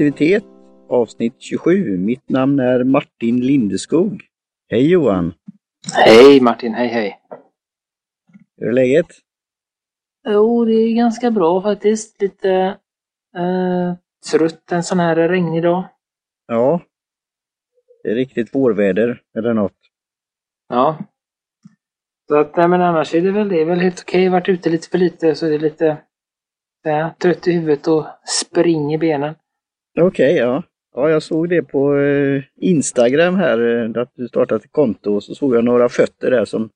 [0.00, 0.44] produktivitet
[0.88, 1.98] avsnitt 27.
[1.98, 4.22] Mitt namn är Martin Lindeskog.
[4.68, 5.34] Hej Johan!
[5.94, 7.20] Hej Martin, hej hej!
[8.56, 9.06] Hur är läget?
[10.28, 12.20] Jo, det är ganska bra faktiskt.
[12.20, 12.50] Lite
[13.36, 13.94] eh,
[14.30, 15.84] trött en sån här regnig dag.
[16.46, 16.80] Ja.
[18.02, 19.78] Det är riktigt vårväder eller något.
[20.68, 20.98] Ja.
[22.28, 24.28] Så att, nej, men annars är det väl, det är väl helt okej.
[24.28, 25.96] Varit ute lite för lite så det är lite
[26.82, 29.34] ja, trött i huvudet och spring i benen.
[30.00, 30.62] Okej, okay, ja.
[30.94, 35.22] Ja, jag såg det på eh, Instagram här, eh, att du startat ett konto och
[35.22, 36.70] så såg jag några fötter där som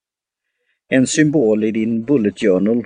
[0.89, 2.85] en symbol i din bullet journal.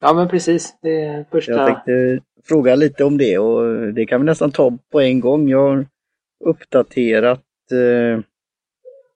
[0.00, 0.74] Ja, men precis.
[0.82, 1.52] Det första...
[1.52, 5.48] Jag tänkte fråga lite om det och det kan vi nästan ta på en gång.
[5.48, 5.86] Jag har
[6.44, 8.20] uppdaterat eh,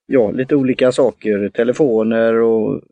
[0.06, 1.48] ja, lite olika saker.
[1.48, 2.82] Telefoner och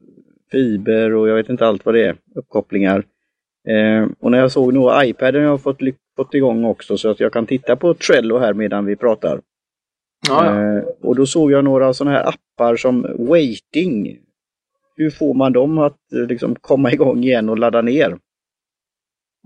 [0.50, 2.16] fiber och jag vet inte allt vad det är.
[2.34, 3.04] Uppkopplingar.
[3.68, 5.80] Eh, och när jag såg nog iPaden jag har fått,
[6.16, 9.40] fått igång också så att jag kan titta på Trello här medan vi pratar.
[10.28, 10.78] Ja, ja.
[10.78, 14.18] Eh, och då såg jag några sådana här appar som Waiting.
[14.96, 18.18] Hur får man dem att eh, liksom komma igång igen och ladda ner?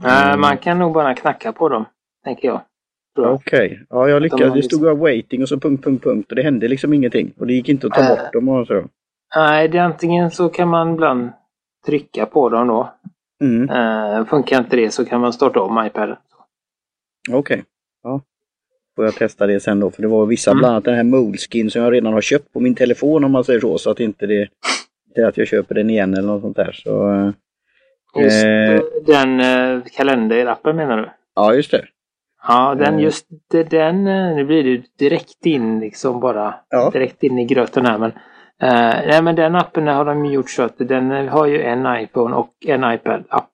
[0.04, 0.40] Mm.
[0.40, 1.84] Man kan nog bara knacka på dem,
[2.24, 2.60] tänker jag.
[3.18, 3.78] Okej, okay.
[3.90, 4.54] ja jag lyckades.
[4.54, 4.98] Det stod liksom...
[4.98, 7.32] waiting och så punkt, punkt, punkt och det hände liksom ingenting.
[7.38, 8.84] Och det gick inte att ta bort dem och så.
[9.36, 11.30] Nej, det är antingen så kan man ibland
[11.86, 12.92] trycka på dem då.
[13.40, 13.70] Mm.
[13.70, 16.16] Uh, funkar inte det så kan man starta om iPaden.
[17.28, 17.38] Okej.
[17.38, 17.62] Okay.
[18.02, 18.20] Ja.
[18.96, 20.58] Får jag testa det sen då, för det var vissa, mm.
[20.58, 23.44] bland annat den här Moleskin som jag redan har köpt på min telefon om man
[23.44, 24.48] säger så, så att inte det,
[25.14, 26.72] det är att jag köper den igen eller något sånt där.
[26.72, 27.32] Så, uh,
[28.22, 31.10] just eh, den uh, kalenderappen menar du?
[31.34, 31.84] Ja, just det.
[32.48, 33.26] Ja, den just
[33.70, 36.90] den, nu blir det direkt in liksom bara, ja.
[36.90, 38.12] direkt in i gröten här men
[38.62, 42.36] Uh, nej men den appen har de gjort så att den har ju en iPhone
[42.36, 43.50] och en iPad-app.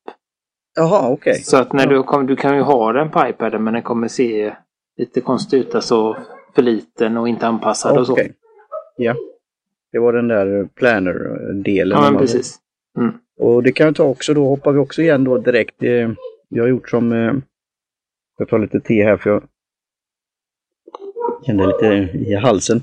[0.75, 1.31] Jaha, okej.
[1.31, 1.43] Okay.
[1.43, 4.09] Så att när du, kommer, du kan ju ha den på iPaden men den kommer
[4.09, 4.55] se
[4.97, 6.17] lite konstigt ut, alltså
[6.55, 8.01] för liten och inte anpassad okay.
[8.01, 8.19] och så.
[8.97, 9.15] Ja.
[9.93, 11.99] Det var den där planner-delen.
[11.99, 12.59] Ja, men precis.
[12.99, 13.15] Mm.
[13.39, 15.77] Och det kan vi ta också, då hoppar vi också igen då direkt.
[16.49, 17.13] Jag har gjort som...
[17.13, 17.35] Eh,
[18.39, 19.43] jag tar lite te här för jag
[21.47, 21.87] kände lite
[22.19, 22.83] i halsen.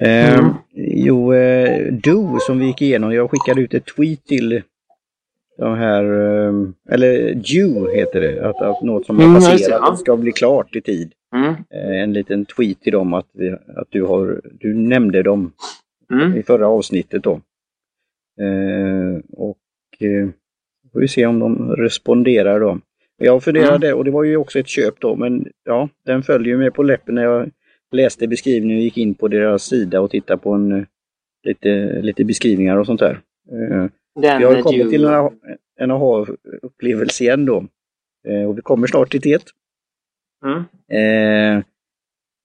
[0.00, 0.54] Eh, mm.
[0.74, 4.62] Jo, eh, Do som vi gick igenom, jag skickade ut ett tweet till
[5.58, 6.52] de här, eh,
[6.90, 9.96] eller Due heter det, att, att något som har mm, passerat ja.
[9.96, 11.12] ska bli klart i tid.
[11.34, 11.48] Mm.
[11.48, 15.52] Eh, en liten tweet till dem att, vi, att du, har, du nämnde dem
[16.12, 16.36] mm.
[16.36, 17.40] i förra avsnittet då.
[18.40, 19.58] Eh, och
[20.00, 20.28] eh,
[20.92, 22.78] får vi se om de responderar då.
[23.18, 23.98] Jag funderade, mm.
[23.98, 27.14] och det var ju också ett köp då, men ja, den följer med på läppen
[27.14, 27.50] när jag
[27.92, 30.86] läste beskrivningen och gick in på deras sida och tittade på en,
[31.42, 33.20] lite, lite beskrivningar och sånt där.
[33.52, 34.90] Eh, Den vi har kommit du...
[34.90, 35.30] till en,
[35.76, 37.66] en aha-upplevelse igen då.
[38.28, 39.44] Eh, och vi kommer snart till det.
[40.44, 40.58] Mm.
[40.88, 41.64] Eh,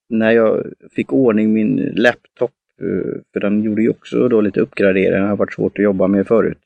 [0.10, 5.22] när jag fick ordning min laptop, eh, för den gjorde ju också då lite uppgraderingar,
[5.22, 6.58] det har varit svårt att jobba med förut.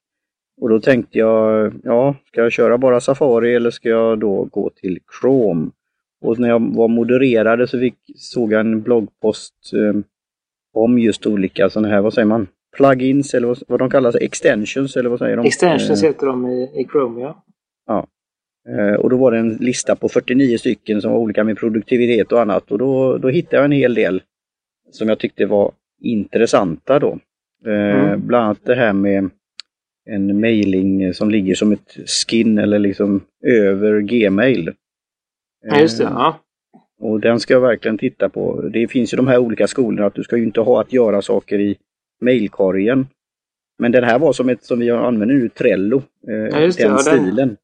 [0.62, 4.70] Och då tänkte jag, ja, ska jag köra bara Safari eller ska jag då gå
[4.70, 5.72] till Chrome?
[6.22, 10.02] Och när jag var modererade så fick, såg jag en bloggpost eh,
[10.74, 14.24] om just olika sådana här, vad säger man, plugins eller vad, vad de kallar sig,
[14.24, 15.46] extensions eller vad säger de?
[15.46, 17.44] Extensions eh, heter de i, i Chrome, ja.
[17.88, 18.08] Ja.
[18.70, 22.32] Eh, och då var det en lista på 49 stycken som var olika med produktivitet
[22.32, 24.22] och annat och då, då hittade jag en hel del
[24.92, 27.20] som jag tyckte var intressanta då.
[27.66, 28.28] Eh, mm.
[28.28, 29.30] Bland annat det här med
[30.06, 34.72] en mailing som ligger som ett skin eller liksom över Gmail.
[35.66, 36.04] Ja, just det.
[36.04, 36.40] Ja.
[37.00, 38.62] Och den ska jag verkligen titta på.
[38.62, 41.22] Det finns ju de här olika skolorna att du ska ju inte ha att göra
[41.22, 41.78] saker i
[42.22, 43.08] mailkorgen.
[43.80, 46.02] Men den här var som ett som vi använder nu, Trello.
[46.28, 47.36] Eh, ja, just den det, stilen.
[47.36, 47.58] Den.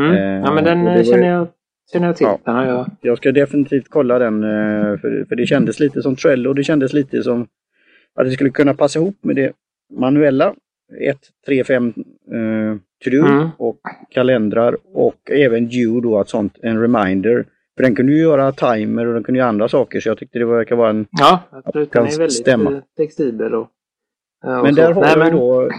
[0.00, 0.42] Mm.
[0.44, 1.48] Ja, men den känner, jag,
[1.92, 2.26] känner jag till.
[2.26, 2.38] Ja.
[2.44, 3.18] Den har jag...
[3.18, 6.52] ska definitivt kolla den, eh, för, för det kändes lite som Trello.
[6.52, 7.46] Det kändes lite som
[8.14, 9.52] att det skulle kunna passa ihop med det
[9.92, 10.54] manuella.
[11.00, 11.92] 1, 3, 5 eh,
[13.04, 13.48] to-do mm.
[13.58, 17.46] och kalendrar och även due då, att sånt, en reminder.
[17.76, 20.38] För den kunde ju göra timer och den kunde göra andra saker så jag tyckte
[20.38, 21.06] det verkar vara en...
[21.10, 21.92] Ja, absolut.
[21.92, 22.82] Den är väldigt stämma.
[22.96, 23.68] flexibel och
[24.46, 24.80] Men så.
[24.80, 25.32] där har Nej, men...
[25.32, 25.70] då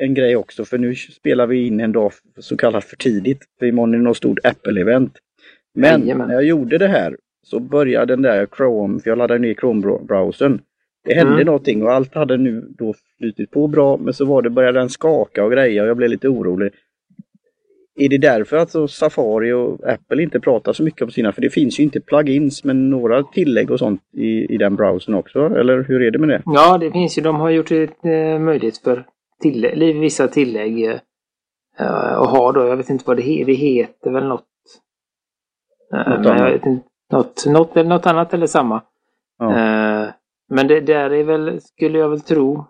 [0.00, 3.44] en grej också för nu spelar vi in en dag så kallat för tidigt.
[3.58, 5.10] För imorgon är det något stort Apple-event.
[5.74, 6.28] Men Jajamän.
[6.28, 10.60] när jag gjorde det här så började den där Chrome, för jag laddade ner Chrome-browsern.
[11.04, 11.46] Det hände mm.
[11.46, 14.88] någonting och allt hade nu då flutit på bra men så var det, började den
[14.88, 16.72] skaka och grejer och jag blev lite orolig.
[18.00, 21.50] Är det därför att Safari och Apple inte pratar så mycket om sina, för det
[21.50, 25.84] finns ju inte plugins men några tillägg och sånt i, i den browsern också, eller
[25.88, 26.42] hur är det med det?
[26.44, 29.06] Ja, det finns ju, de har gjort det eh, möjligt för
[29.42, 31.00] tillägg, vissa tillägg eh,
[32.20, 34.46] att ha då, jag vet inte vad det heter, det heter väl något
[35.92, 38.82] Något, men jag vet inte, något, något, något annat eller samma.
[39.38, 40.12] Ja.
[40.48, 42.64] Men det där är väl, skulle jag väl tro,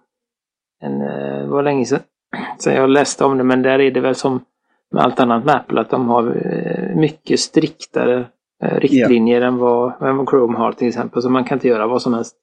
[0.80, 2.00] en, det var länge sedan,
[2.58, 4.44] sedan jag läste om det, men där är det väl som
[4.92, 6.34] med allt annat med Apple att de har
[6.96, 8.24] mycket striktare
[8.62, 9.46] riktlinjer ja.
[9.46, 11.22] än, vad, än vad Chrome har till exempel.
[11.22, 12.36] Så man kan inte göra vad som helst.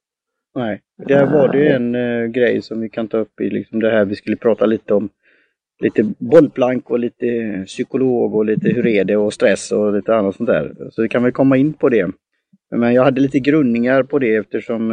[0.55, 3.79] Nej, där var det ju en uh, grej som vi kan ta upp i liksom
[3.79, 5.09] det här vi skulle prata lite om.
[5.79, 10.35] Lite bollplank och lite psykolog och lite hur är det och stress och lite annat
[10.35, 10.75] sånt där.
[10.91, 12.11] Så vi kan väl komma in på det.
[12.75, 14.91] Men jag hade lite grundningar på det eftersom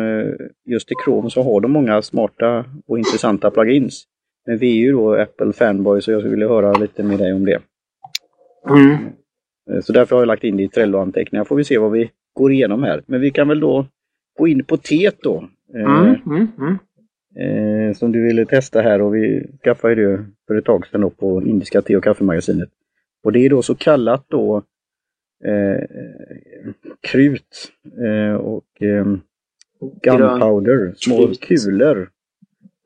[0.65, 4.05] just i Chrome så har de många smarta och intressanta plugins.
[4.47, 7.33] Men vi är ju då Apple fanboys så jag skulle vilja höra lite med dig
[7.33, 7.61] om det.
[8.71, 8.93] Mm.
[9.71, 11.45] Eh, så därför har jag lagt in det i Trello-anteckningar.
[11.45, 13.03] Får vi se vad vi går igenom här.
[13.07, 13.87] Men vi kan väl då
[14.39, 15.49] gå in på teet då.
[15.75, 16.79] Eh, mm, mm, mm.
[17.37, 21.43] Eh, som du ville testa här och vi skaffade det för ett tag sedan på
[21.43, 22.69] Indiska te och kaffemagasinet.
[23.25, 24.63] Och det är då så kallat då
[25.45, 25.85] eh,
[27.01, 27.73] krut
[28.07, 29.07] eh, och eh,
[30.03, 31.41] gunpowder, små krut.
[31.41, 32.11] kulor.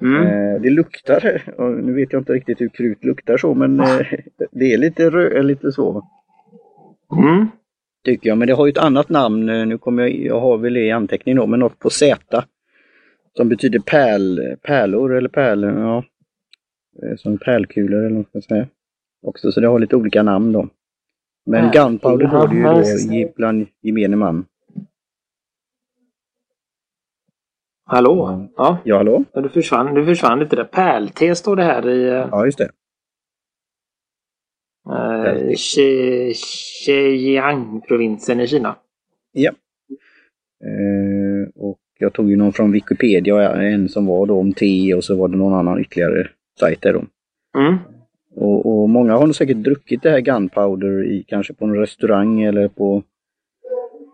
[0.02, 0.26] Mm.
[0.26, 1.42] Eh, det luktar,
[1.82, 4.06] nu vet jag inte riktigt hur krut luktar så men eh,
[4.50, 6.08] det är lite, rö lite så.
[7.18, 7.46] Mm.
[8.04, 9.46] Tycker jag, men det har ju ett annat namn.
[9.46, 12.44] Nu kommer jag, jag har väl det i anteckning då, men något på Z.
[13.36, 16.04] Som betyder pärl, pärlor eller pärlor, ja.
[17.02, 18.66] Eh, som pärlkulor eller vad man ska säga.
[19.22, 20.68] Också, så det har lite olika namn då.
[21.46, 24.44] Men ja, gunpowder har du ju då bland gemene man.
[27.90, 28.49] Hallå?
[28.56, 29.25] Ja, ja hallå?
[29.32, 30.64] Ja, du försvann, du försvann lite där.
[30.64, 32.08] Pärlte står det här i...
[32.08, 32.70] Eh, ja, just det.
[34.88, 35.52] Uh,
[36.85, 38.76] Zhejiang-provinsen i Kina.
[39.32, 39.52] Ja.
[40.64, 45.05] Uh, och jag tog ju någon från Wikipedia, en som var då om te och
[45.05, 46.29] så var det någon annan ytterligare
[46.61, 47.05] sajt där då.
[47.61, 47.79] Mm.
[48.35, 52.43] Och, och, många har nog säkert druckit det här Gunpowder i kanske på en restaurang
[52.43, 53.02] eller på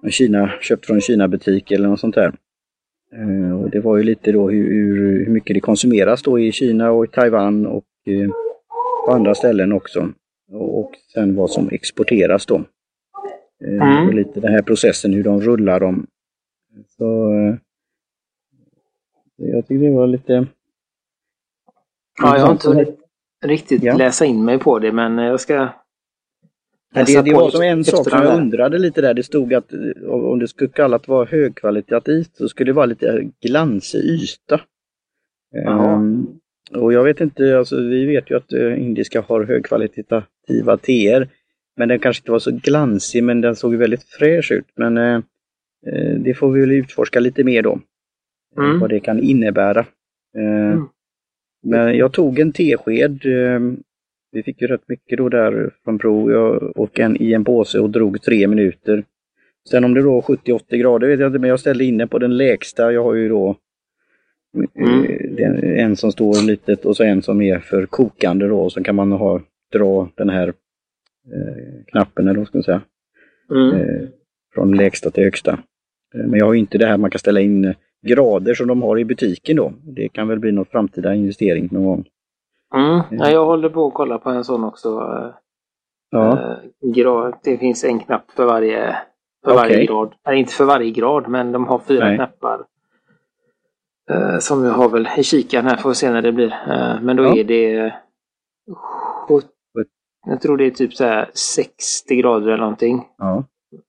[0.03, 2.33] en Kina, köpt från Kina-butik eller något sånt där.
[3.19, 6.91] Uh, och det var ju lite då hur, hur, mycket det konsumeras då i Kina
[6.91, 8.31] och i Taiwan och uh,
[9.07, 10.09] på andra ställen också
[10.53, 12.65] och sen vad som exporteras då.
[13.65, 14.09] Eh, mm.
[14.09, 16.07] Och lite den här processen, hur de rullar dem.
[16.89, 17.57] Så eh,
[19.37, 20.47] jag tycker det var lite...
[22.23, 22.97] Ja, jag har inte
[23.45, 23.97] riktigt ja.
[23.97, 25.69] läsa in mig på det, men jag ska
[26.95, 29.15] det, det var som en sak som jag undrade lite där.
[29.15, 29.73] Det stod att
[30.09, 34.61] om det skulle kallat vara högkvalitativt så skulle det vara lite glansig yta.
[35.69, 41.29] Um, och jag vet inte, alltså vi vet ju att uh, indiska har högkvalitativa teer.
[41.77, 44.67] Men den kanske inte var så glansig men den såg väldigt fräsch ut.
[44.77, 45.21] Men uh,
[46.19, 47.81] det får vi väl utforska lite mer då.
[48.59, 48.81] Mm.
[48.81, 49.87] Vad det kan innebära.
[50.37, 50.89] Mm.
[51.63, 53.21] Men jag tog en tesked.
[54.35, 56.31] Vi fick ju rätt mycket då där från prov.
[56.31, 59.05] Jag, och en i en påse och drog tre minuter.
[59.71, 62.19] Sen om det då 70-80 grader vet jag inte, men jag ställde in den på
[62.19, 62.93] den lägsta.
[62.93, 63.57] Jag har ju då
[64.79, 65.79] Mm.
[65.79, 68.61] En som står litet och så en som är för kokande då.
[68.61, 69.41] Och så kan man ha,
[69.73, 70.49] dra den här
[71.33, 72.83] eh, knappen eller vad ska man säga.
[73.51, 73.81] Mm.
[73.81, 74.09] Eh,
[74.55, 75.53] från lägsta till högsta.
[76.15, 77.75] Eh, men jag har inte det här man kan ställa in
[78.07, 79.73] grader som de har i butiken då.
[79.83, 82.05] Det kan väl bli någon framtida investering någon gång.
[82.75, 83.03] Mm.
[83.11, 85.01] Ja, jag håller på att kolla på en sån också.
[86.11, 86.57] Ja.
[86.95, 87.35] grad.
[87.43, 88.97] Det finns en knapp för varje,
[89.45, 89.69] för okay.
[89.69, 90.15] varje grad.
[90.27, 92.17] Nej, inte för varje grad, men de har fyra Nej.
[92.17, 92.65] knappar
[94.11, 96.53] Eh, som jag har väl i kikaren här, får vi se när det blir.
[96.53, 97.37] Eh, men då ja.
[97.37, 97.95] är det...
[100.27, 103.09] Jag tror det är typ så här 60 grader eller någonting.
[103.19, 103.45] Ja.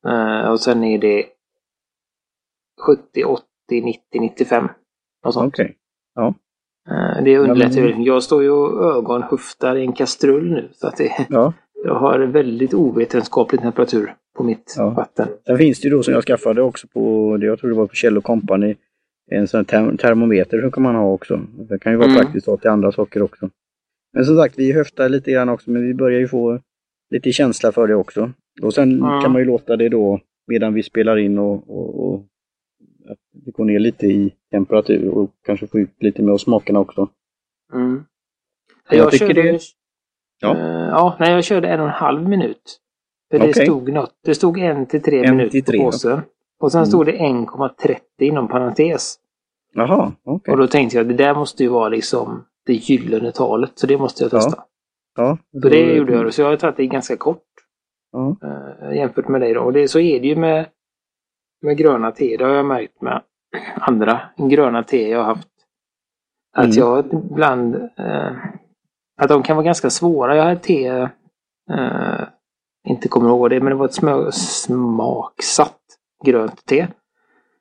[0.08, 1.26] Eh, och sen är det
[2.86, 3.46] 70, 80,
[3.82, 4.70] 90, 95.
[5.26, 5.54] Och sånt.
[5.54, 5.66] Okej.
[5.66, 5.76] Okay.
[6.16, 6.34] Ja.
[7.24, 8.04] Det underlättar ju.
[8.04, 10.70] Jag står ju och ögonhuftar i en kastrull nu.
[10.74, 11.54] Så att det, ja.
[11.86, 14.90] jag har väldigt ovetenskaplig temperatur på mitt ja.
[14.90, 15.28] vatten.
[15.46, 17.96] Sen finns det ju då som jag skaffade också på, jag tror det var på
[17.96, 18.76] Kjell Company,
[19.32, 21.40] en sån term termometer så kan man ha också.
[21.70, 22.22] Det kan ju vara mm.
[22.22, 23.50] praktiskt att till andra saker också.
[24.14, 26.60] Men som sagt, vi höftar lite grann också, men vi börjar ju få
[27.10, 28.32] lite känsla för det också.
[28.62, 29.22] Och sen mm.
[29.22, 32.26] kan man ju låta det då, medan vi spelar in och, och, och
[33.66, 37.10] ner lite i temperatur och kanske få ut lite mer av smakerna också.
[37.74, 38.06] Mm.
[38.90, 39.60] Jag, jag tycker körde, det...
[40.42, 40.56] Ja.
[40.56, 42.80] Uh, ja, nej, jag körde en och en halv minut.
[43.32, 43.66] För det okay.
[43.66, 44.14] stod något.
[44.26, 46.22] Det stod en till tre en minuter till tre, på påsen.
[46.60, 46.86] Och sen mm.
[46.86, 49.20] stod det 1,30 inom parentes.
[49.74, 50.14] Jaha.
[50.24, 50.52] Okay.
[50.52, 53.98] Och då tänkte jag det där måste ju vara liksom det gyllene talet, så det
[53.98, 54.64] måste jag testa.
[55.16, 55.38] Ja.
[55.54, 57.44] ja så det gjorde jag, så jag har tagit det ganska kort.
[58.12, 58.38] Ja.
[58.82, 59.62] Äh, jämfört med dig då.
[59.62, 60.66] Och det, så är det ju med,
[61.62, 63.22] med gröna te, det har jag märkt med
[63.76, 65.48] andra gröna te jag har haft.
[66.56, 66.78] Att mm.
[66.78, 67.76] jag ibland...
[67.98, 68.32] Äh,
[69.18, 70.36] att de kan vara ganska svåra.
[70.36, 70.88] Jag har ett te
[71.72, 72.28] äh,
[72.88, 75.82] inte kommer ihåg det, men det var ett smaksatt
[76.26, 76.88] grönt te.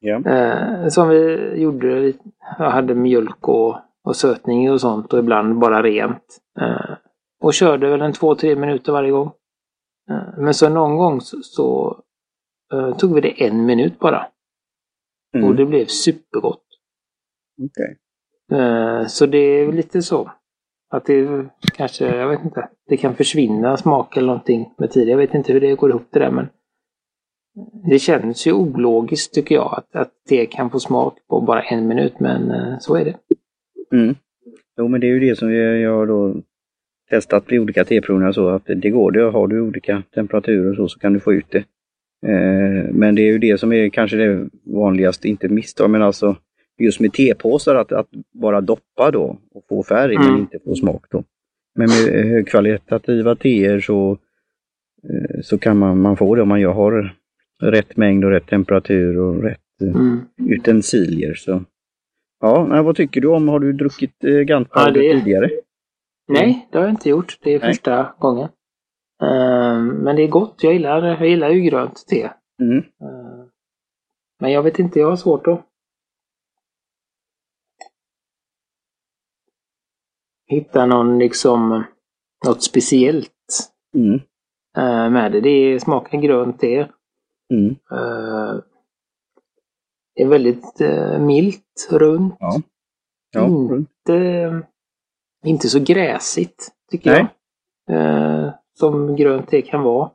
[0.00, 0.20] Ja.
[0.30, 2.12] Eh, som vi gjorde,
[2.58, 6.40] jag hade mjölk och, och sötning och sånt och ibland bara rent.
[6.60, 6.96] Eh,
[7.40, 9.32] och körde väl en två, tre minuter varje gång.
[10.10, 11.98] Eh, men så någon gång så, så
[12.72, 14.26] eh, tog vi det en minut bara.
[15.34, 15.48] Mm.
[15.48, 16.64] Och det blev supergott.
[17.62, 17.94] Okay.
[18.60, 20.30] Eh, så det är lite så.
[20.90, 25.08] Att det kanske, jag vet inte, det kan försvinna smak eller någonting med tiden.
[25.08, 26.46] Jag vet inte hur det går ihop det där men
[27.90, 31.88] det känns ju ologiskt tycker jag att, att det kan få smak på bara en
[31.88, 33.16] minut men eh, så är det.
[33.96, 34.14] Mm.
[34.78, 36.34] Jo men det är ju det som jag har då
[37.10, 39.22] testat vid olika teprovningar så att det går det.
[39.22, 41.64] Har du olika temperaturer och så, så kan du få ut det.
[42.26, 46.36] Eh, men det är ju det som är kanske det vanligaste, inte misstag, men alltså
[46.78, 50.28] just med tepåsar att, att bara doppa då och få färg mm.
[50.28, 51.24] men inte få smak då.
[51.74, 54.18] Men med högkvalitativa teer så,
[55.08, 57.14] eh, så kan man, man få det om man har
[57.60, 60.20] rätt mängd och rätt temperatur och rätt eh, mm.
[60.48, 61.34] utensilier.
[61.34, 61.64] Så.
[62.40, 65.20] Ja, vad tycker du om, har du druckit eh, Gunpowder ja, det...
[65.20, 65.50] tidigare?
[66.28, 67.38] Nej, det har jag inte gjort.
[67.42, 67.68] Det är Nej.
[67.68, 68.48] första gången.
[69.22, 70.62] Uh, men det är gott.
[70.62, 72.30] Jag gillar, jag gillar ju grönt te.
[72.62, 72.78] Mm.
[72.78, 73.44] Uh,
[74.40, 75.66] men jag vet inte, jag har svårt att
[80.46, 81.84] hitta någon liksom
[82.46, 84.14] något speciellt mm.
[84.78, 85.40] uh, med det.
[85.40, 86.88] Det smakar grönt te.
[87.54, 87.76] Mm.
[90.16, 90.80] Det är väldigt
[91.20, 92.36] milt, runt.
[92.38, 92.62] Ja.
[93.30, 94.62] Ja, inte,
[95.44, 97.26] inte så gräsigt, tycker Nej.
[97.86, 98.63] jag.
[98.74, 100.10] Uh, som grönt te kan vara.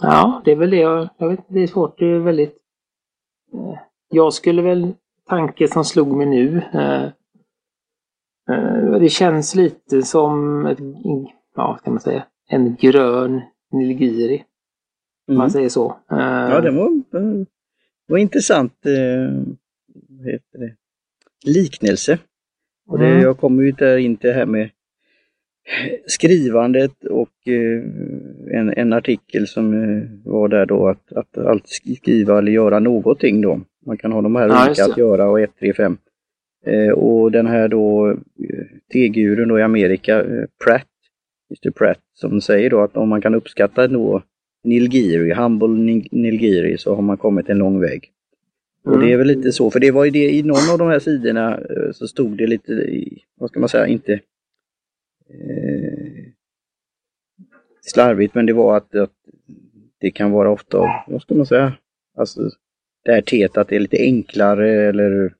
[0.00, 1.98] ja, det är väl det jag, jag vet det är svårt.
[1.98, 2.56] Det är väldigt...
[4.08, 4.92] jag skulle väl,
[5.28, 6.62] tanke som slog mig nu.
[9.00, 10.78] det känns lite som ett,
[11.54, 13.40] ja, kan man säga, en grön
[13.72, 14.44] nilgiri.
[15.28, 15.38] Mm.
[15.38, 15.96] man säger så.
[16.08, 17.02] Ja, det var,
[18.06, 19.44] var intressant eh,
[20.24, 20.76] heter det?
[21.44, 22.18] liknelse.
[22.90, 23.22] Och det, mm.
[23.22, 24.70] Jag kommer ju där in till det här med
[26.06, 27.82] skrivandet och eh,
[28.60, 33.40] en, en artikel som eh, var där då att, att alltid skriva eller göra någonting
[33.40, 33.60] då.
[33.86, 35.96] Man kan ha de här ja, olika att göra och 1, 3, 5.
[36.94, 38.16] och den här då
[38.92, 40.24] tegurun då i Amerika,
[40.64, 40.86] Pratt,
[41.50, 44.22] Mr Pratt, som säger då att om man kan uppskatta då
[44.64, 48.10] Nilgiri, Humble Nilgiri, så har man kommit en lång väg.
[48.86, 48.94] Mm.
[48.94, 50.88] Och det är väl lite så, för det var ju det i någon av de
[50.88, 54.12] här sidorna eh, så stod det lite i, vad ska man säga, inte
[55.28, 56.24] eh,
[57.80, 59.12] slarvigt, men det var att, att
[59.98, 61.72] det kan vara ofta, vad ska man säga,
[62.16, 62.50] alltså
[63.04, 65.34] det här teet att det är lite enklare eller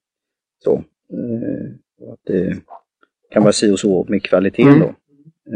[0.65, 0.85] så.
[1.13, 2.57] Eh, att det
[3.31, 4.81] kan vara si och så med kvaliteten mm.
[4.81, 4.89] då.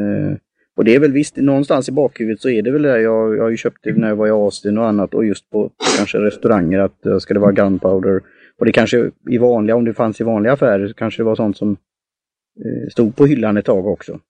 [0.00, 0.37] Eh,
[0.76, 3.00] och det är väl visst, någonstans i bakhuvudet så är det väl det.
[3.00, 5.50] Jag, jag har ju köpt det när jag var i Austin och annat och just
[5.50, 8.21] på kanske restauranger att ska det vara gunpowder.
[8.59, 11.57] Och det kanske i vanliga, om det fanns i vanliga affärer, kanske det var sånt
[11.57, 14.21] som uh, stod på hyllan ett tag också.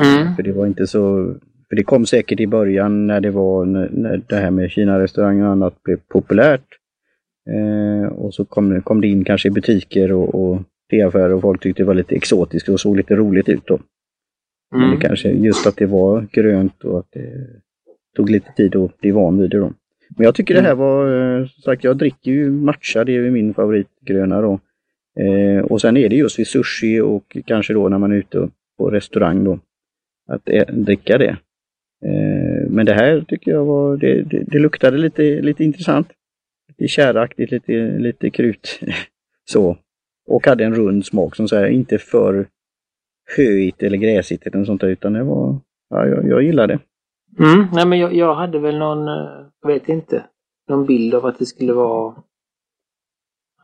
[0.00, 0.36] Mm.
[0.36, 1.34] För det var inte så,
[1.68, 5.44] för det kom säkert i början när det var, när, när det här med Kina-restauranger
[5.44, 6.66] och annat blev populärt.
[7.50, 11.62] Eh, och så kom, kom det in kanske i butiker och, och teaffärer och folk
[11.62, 13.78] tyckte det var lite exotiskt och såg lite roligt ut då.
[14.72, 14.88] Mm.
[14.88, 17.46] Men kanske just att det var grönt och att det
[18.16, 19.72] tog lite tid att bli van vid det då.
[20.16, 20.62] Men jag tycker mm.
[20.62, 24.40] det här var, eh, som sagt jag dricker ju matcha, det är ju min favoritgröna
[24.40, 24.60] då.
[25.20, 28.48] Eh, och sen är det just vid sushi och kanske då när man är ute
[28.78, 29.58] på restaurang då.
[30.28, 31.36] Att ä, dricka det.
[32.04, 36.08] Eh, men det här tycker jag var, det, det, det luktade lite, lite intressant.
[36.68, 38.80] Lite käraktigt, lite, lite krut.
[39.44, 39.76] så.
[40.26, 42.46] Och hade en rund smak som säger inte för
[43.36, 45.60] höigt eller gräsigt eller något sånt där, utan det var,
[45.90, 46.78] ja, jag, jag gillar det.
[47.38, 50.24] Mm, nej men jag, jag hade väl någon, eh, jag vet inte,
[50.68, 52.14] någon bild av att det skulle vara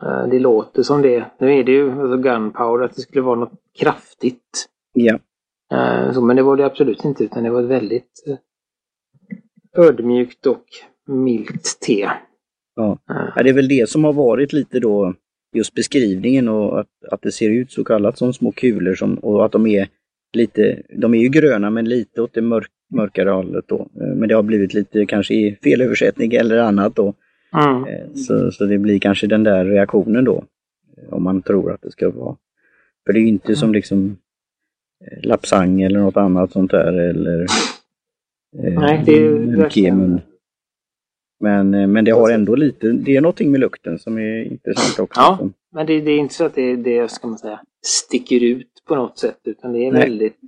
[0.02, 1.24] eh, det låter som det.
[1.38, 4.68] Nu är det ju alltså gunpowder, att det skulle vara något kraftigt.
[4.92, 5.18] Ja.
[5.72, 8.24] Eh, så, men det var det absolut inte, utan det var ett väldigt
[9.76, 10.64] ödmjukt och
[11.06, 12.10] milt te.
[12.74, 12.98] Ja.
[13.06, 15.14] ja, det är väl det som har varit lite då
[15.52, 19.44] just beskrivningen och att, att det ser ut så kallat som små kulor som, och
[19.44, 19.88] att de är
[20.32, 23.88] lite, de är ju gröna men lite åt det mörk, mörkare hållet då.
[24.00, 27.14] Eh, men det har blivit lite kanske i felöversättning eller annat då.
[27.54, 28.14] Mm.
[28.14, 30.44] Så, så det blir kanske den där reaktionen då.
[30.96, 32.36] Eh, om man tror att det ska vara.
[33.06, 33.56] För det är ju inte mm.
[33.56, 34.16] som liksom
[35.22, 37.46] lapsang eller något annat sånt där eller
[38.52, 40.20] Nej, det är Kemun.
[41.40, 44.98] Men, eh, men det har ändå lite, det är någonting med lukten som är intressant
[44.98, 45.20] också.
[45.20, 48.82] Ja, men det, det är inte så att det, det, ska man säga, sticker ut
[48.86, 50.02] på något sätt utan det är Nej.
[50.02, 50.40] väldigt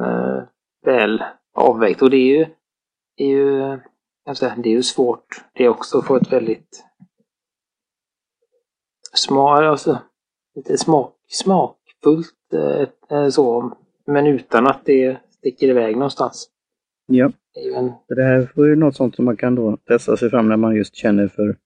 [0.00, 0.42] eh,
[0.84, 2.02] väl avvägt.
[2.02, 2.46] Och det är ju,
[3.16, 3.78] är ju,
[4.34, 6.84] säga, det är ju svårt det är också att få ett väldigt
[9.14, 9.98] smak, alltså,
[10.54, 13.72] lite smak, smakfullt eh, eh, så,
[14.06, 16.50] men utan att det sticker iväg någonstans.
[17.06, 17.32] Ja.
[17.54, 20.56] Det, det här får ju något sånt som man kan då testa sig fram när
[20.56, 21.56] man just känner för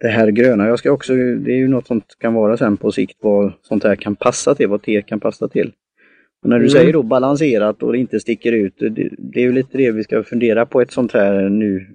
[0.00, 0.66] det här gröna.
[0.66, 3.84] Jag ska också, det är ju något som kan vara sen på sikt vad sånt
[3.84, 5.72] här kan passa till, vad te kan passa till.
[6.42, 6.70] Och när du mm.
[6.70, 10.04] säger då balanserat och det inte sticker ut, det, det, är ju lite det vi
[10.04, 11.86] ska fundera på ett sånt här nu,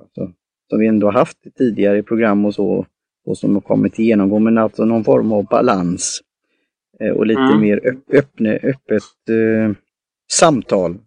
[0.00, 0.32] alltså,
[0.70, 2.86] som vi ändå haft tidigare i program och så,
[3.26, 6.20] och som har kommit till genomgång, men alltså någon form av balans.
[7.00, 7.60] Eh, och lite mm.
[7.60, 9.76] mer öpp, öppne, öppet eh,
[10.32, 10.98] samtal.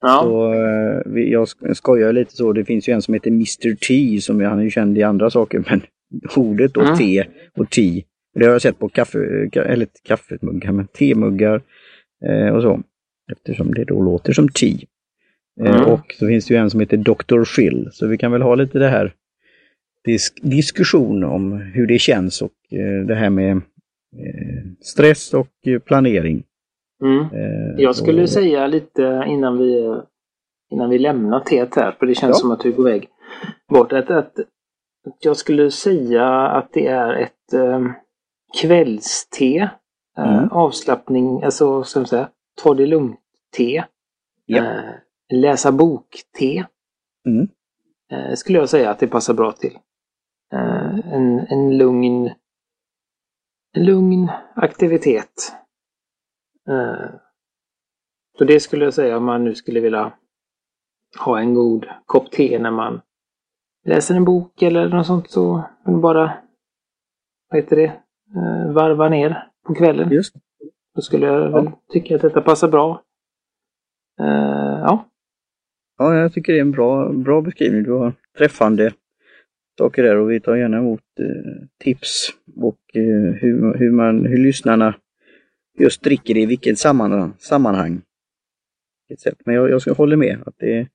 [0.00, 0.20] Ja.
[0.22, 4.40] Så, eh, jag skojar lite så, det finns ju en som heter Mr T, som
[4.40, 5.82] han är ju känd i andra saker, men
[6.36, 6.98] ordet och mm.
[6.98, 7.24] te
[7.56, 8.02] och te.
[8.34, 9.18] Det har jag sett på kaffe,
[9.54, 11.62] eller kaffemuggar, men temuggar
[12.24, 12.82] eh, och så.
[13.32, 14.76] Eftersom det då låter som te.
[15.60, 15.84] Eh, mm.
[15.84, 17.56] och så finns det ju en som heter Dr.
[17.56, 19.14] Phil, så vi kan väl ha lite det här
[20.04, 22.52] disk diskussion om hur det känns och
[23.06, 23.60] det här med
[24.80, 25.48] stress och
[25.84, 26.44] planering.
[27.02, 27.20] Mm.
[27.20, 28.30] Eh, jag skulle och...
[28.30, 30.00] säga lite innan vi,
[30.70, 32.40] innan vi lämnar teet här, för det känns ja.
[32.40, 33.08] som att vi är på väg
[33.68, 34.34] bort, att, att,
[35.20, 37.86] jag skulle säga att det är ett eh,
[38.60, 39.70] kvällste.
[40.18, 40.48] Eh, mm.
[40.52, 42.28] avslappning, alltså som säga,
[42.62, 43.84] ta det lugnt-te.
[44.46, 44.64] Ja.
[44.64, 44.94] Eh,
[45.32, 46.64] läsa bok-te.
[47.26, 47.48] Mm.
[48.12, 49.78] Eh, skulle jag säga att det passar bra till.
[51.12, 52.30] En, en lugn
[53.72, 55.52] en lugn aktivitet.
[56.70, 57.10] Eh,
[58.38, 60.12] så det skulle jag säga om man nu skulle vilja
[61.18, 63.00] ha en god kopp te när man
[63.84, 65.64] läser en bok eller något sånt så
[66.02, 66.32] bara,
[67.50, 67.92] vad heter det,
[68.36, 70.12] eh, varva ner på kvällen.
[70.12, 70.34] Just.
[70.94, 73.02] Då skulle jag väl tycka att detta passar bra.
[74.20, 75.08] Uh, ja.
[75.98, 77.82] Ja, jag tycker det är en bra, bra beskrivning.
[77.82, 78.92] Du har träffande
[79.78, 84.36] saker där och vi tar gärna emot eh, tips och eh, hur, hur, man, hur
[84.36, 84.94] lyssnarna
[85.78, 87.32] just dricker det i vilket sammanhang.
[87.38, 88.02] sammanhang.
[89.44, 90.88] Men jag, jag håller med att det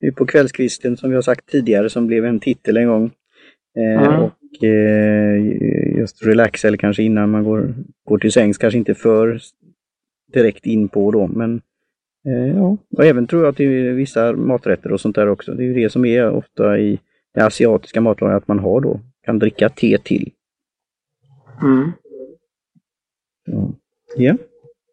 [0.00, 3.10] är på kvällskvisten som vi har sagt tidigare som blev en titel en gång.
[3.76, 4.22] Eh, mm.
[4.22, 9.40] Och eh, just relax eller kanske innan man går, går till sängs, kanske inte för
[10.32, 11.60] direkt in på då men
[12.26, 15.54] eh, ja, och även tror jag till vissa maträtter och sånt där också.
[15.54, 17.00] Det är ju det som är ofta i
[17.34, 20.32] den asiatiska matlagningen att man har då, kan dricka te till.
[21.62, 21.92] Mm.
[23.44, 23.72] Ja.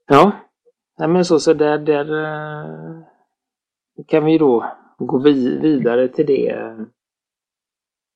[0.07, 0.31] Ja,
[1.01, 3.01] Nej, men så, så där, där uh,
[4.07, 4.65] kan vi då
[4.97, 6.75] gå vi, vidare till det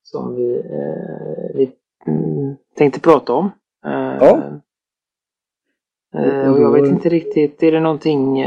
[0.04, 1.72] som vi, uh, vi
[2.08, 3.52] mm, tänkte prata om.
[4.20, 4.52] Ja.
[6.52, 8.44] och jag vet inte riktigt, är det någonting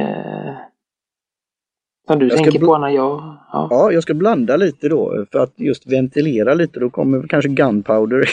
[2.06, 3.36] som du jag tänker på när jag...
[3.52, 3.68] Ja.
[3.70, 6.80] ja, jag ska blanda lite då för att just ventilera lite.
[6.80, 8.24] Då kommer kanske gunpowder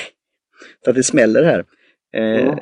[0.84, 1.66] så att det smäller här.
[2.12, 2.58] Ja.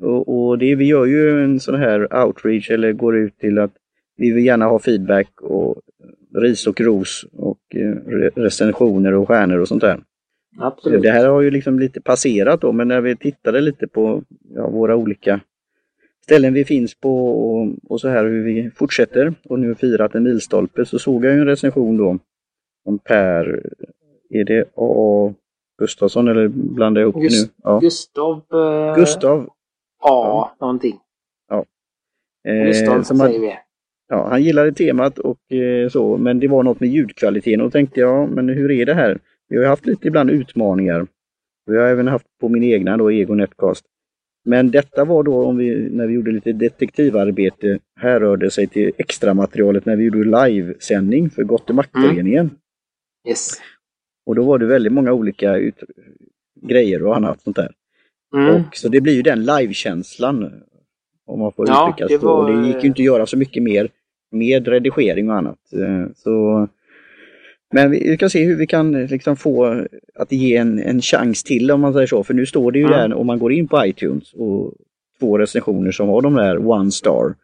[0.00, 3.72] Och, och, det, vi gör ju en sån här outreach eller går ut till att
[4.16, 5.76] vi vill gärna ha feedback och
[6.34, 7.94] ris och ros och eh,
[8.34, 10.00] recensioner och stjärnor och sånt där.
[10.58, 11.02] Absolut.
[11.02, 14.22] Det här har ju liksom lite passerat då, men när vi tittade lite på
[14.54, 15.40] ja, våra olika
[16.24, 20.22] ställen vi finns på och, och, så här hur vi fortsätter och nu firat en
[20.22, 22.18] milstolpe så såg jag en recension då
[22.84, 23.62] om Per,
[24.30, 25.34] är det A.
[25.78, 27.52] Gustafsson eller blandar jag ihop Gust nu?
[27.64, 27.78] Ja.
[27.78, 28.42] Gustav.
[28.52, 28.96] Eh...
[28.96, 29.48] Gustav
[30.08, 30.98] Ja, någonting.
[31.48, 31.64] Ja.
[32.48, 33.58] Eh, Listan, säger vi.
[34.08, 38.00] Ja, han gillade temat och eh, så, men det var något med ljudkvaliteten och tänkte
[38.00, 39.18] jag, men hur är det här?
[39.48, 41.06] Vi har haft lite ibland utmaningar.
[41.66, 43.84] Vi har även haft på min egna då, Ego Netcast.
[44.44, 48.92] Men detta var då om vi, när vi gjorde lite detektivarbete, här rörde sig till
[48.98, 52.56] extra materialet när vi gjorde livesändning för Gott föreningen mm.
[53.28, 53.50] Yes.
[54.26, 55.82] Och då var det väldigt många olika ut,
[56.60, 57.72] grejer och annat sånt där.
[58.36, 58.54] Mm.
[58.54, 60.52] Och, så det blir ju den livekänslan.
[61.26, 62.26] Om man får ja, uttrycka så.
[62.26, 62.52] Var...
[62.52, 63.88] Det gick ju inte att göra så mycket mer
[64.30, 65.58] med redigering och annat.
[65.72, 66.68] Eh, så,
[67.72, 71.70] men vi ska se hur vi kan liksom få att ge en, en chans till
[71.70, 72.24] om man säger så.
[72.24, 72.98] För nu står det ju mm.
[73.10, 74.74] där om man går in på iTunes och
[75.20, 77.34] två recensioner som har de där one star.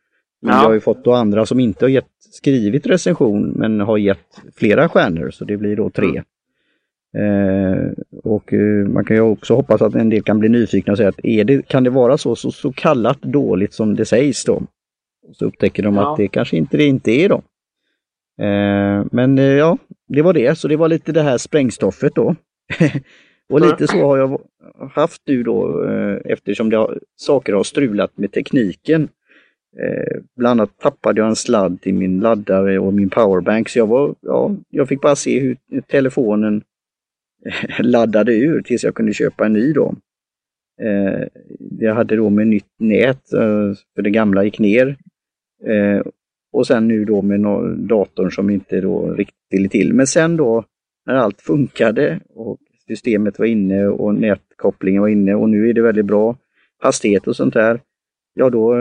[0.42, 0.62] Men ja.
[0.62, 4.40] jag har ju fått då andra som inte har gett, skrivit recension men har gett
[4.57, 6.22] flera stjärnor så det blir då tre.
[7.18, 10.96] Eh, och eh, man kan ju också hoppas att en del kan bli nyfikna och
[10.96, 14.44] säga att är det, kan det vara så, så, så kallat dåligt som det sägs
[14.44, 14.62] då?
[15.33, 16.11] Så upptäcker de ja.
[16.11, 17.42] att det kanske inte det inte är då.
[18.44, 20.59] Eh, men eh, ja, det var det.
[20.59, 22.35] Så det var lite det här sprängstoffet då.
[23.53, 24.40] och lite så har jag
[24.94, 29.09] haft nu då eh, eftersom det har, saker har strulat med tekniken.
[29.81, 33.87] Eh, bland annat tappade jag en sladd i min laddare och min powerbank så jag
[33.87, 36.62] var, ja, jag fick bara se hur telefonen
[37.46, 39.94] Eh, laddade ur tills jag kunde köpa en ny då.
[40.83, 41.28] Eh,
[41.78, 44.96] jag hade då med nytt nät, eh, för det gamla gick ner.
[46.52, 47.40] Och sen nu då med
[47.78, 49.92] datorn som inte då riktigt till.
[49.94, 50.64] Men sen då
[51.07, 55.83] när allt funkade och systemet var inne och nätkopplingen var inne och nu är det
[55.83, 56.37] väldigt bra
[56.78, 57.81] hastighet och sånt där.
[58.35, 58.74] Ja, då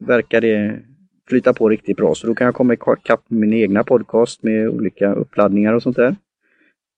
[0.00, 0.80] verkar det
[1.28, 2.14] flyta på riktigt bra.
[2.14, 5.96] Så då kan jag komma ikapp med min egna podcast med olika uppladdningar och sånt
[5.96, 6.16] där.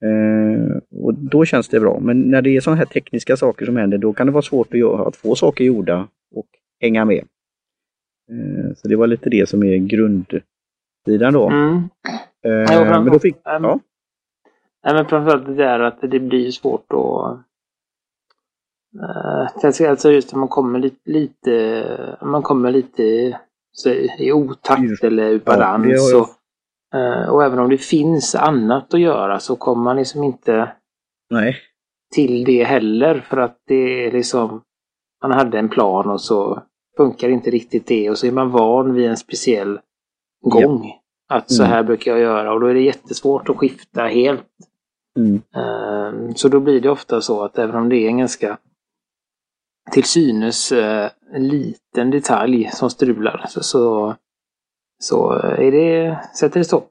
[0.04, 2.00] Eh, och då känns det bra.
[2.00, 4.74] Men när det är sådana här tekniska saker som händer, då kan det vara svårt
[4.74, 6.46] att, göra, att få saker gjorda och
[6.80, 7.24] hänga med.
[8.30, 11.50] Eh, så det var lite det som är grundsidan då.
[11.50, 11.76] Mm.
[12.44, 13.80] Eh, men då fick, ja.
[14.84, 17.38] Nej, men framförallt det där att det blir svårt att...
[18.94, 23.38] Uh, alltså just när man kommer lite, lite man kommer lite
[23.72, 26.12] så, i otakt eller ur balans.
[26.12, 26.30] Ja,
[26.92, 30.72] och, uh, och även om det finns annat att göra så kommer man liksom inte
[31.30, 31.56] Nej.
[32.14, 33.20] till det heller.
[33.20, 34.62] För att det är liksom,
[35.22, 36.62] man hade en plan och så
[36.96, 39.78] funkar inte riktigt det och så är man van vid en speciell
[40.44, 40.84] gång.
[40.84, 41.36] Ja.
[41.36, 41.72] Att så mm.
[41.72, 44.46] här brukar jag göra och då är det jättesvårt att skifta helt.
[45.16, 45.42] Mm.
[45.54, 48.58] Ehm, så då blir det ofta så att även om det är en ganska
[49.90, 54.14] till synes uh, liten detalj som strular så,
[55.02, 56.90] så, så är det, sätter det stopp.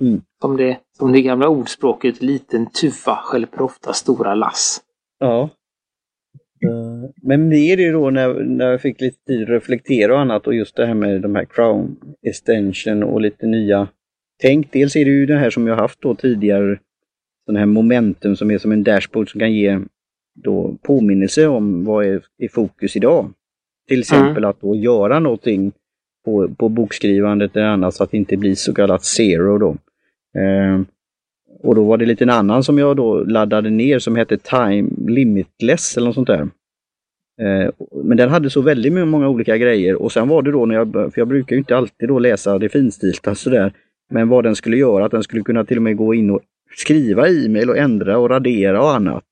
[0.00, 0.20] Mm.
[0.40, 4.80] Som, det, som det gamla ordspråket, liten tuva skälper ofta stora lass.
[5.18, 5.50] Ja.
[6.64, 10.20] Eh, men mer är det då när, när jag fick lite tid att reflektera och
[10.20, 13.88] annat och just det här med de här crown extension och lite nya
[14.42, 14.72] tänk.
[14.72, 16.78] Dels är det ju det här som jag haft då tidigare
[17.46, 19.80] sån här momentum som är som en dashboard som kan ge
[20.34, 23.32] då påminnelse om vad är i fokus idag.
[23.88, 24.50] Till exempel mm.
[24.50, 25.72] att då göra någonting
[26.24, 29.70] på, på bokskrivandet eller annat så att det inte blir så kallat zero då.
[30.40, 30.80] Eh,
[31.62, 34.88] och då var det lite en annan som jag då laddade ner som hette Time
[35.08, 36.48] Limitless eller något sånt där.
[37.40, 37.70] Eh,
[38.04, 40.92] men den hade så väldigt många olika grejer och sen var det då när jag,
[40.92, 43.72] för jag brukar ju inte alltid då läsa det finstilta sådär,
[44.10, 46.40] men vad den skulle göra, att den skulle kunna till och med gå in och
[46.76, 49.24] skriva e-mail och ändra och radera och annat.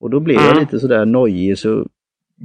[0.00, 1.86] Och då blev jag lite sådär nojig så